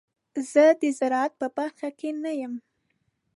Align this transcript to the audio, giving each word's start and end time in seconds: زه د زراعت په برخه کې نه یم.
زه 0.51 0.63
د 0.81 0.83
زراعت 0.99 1.33
په 1.41 1.47
برخه 1.57 1.89
کې 1.99 2.09
نه 2.23 2.31
یم. 2.39 2.53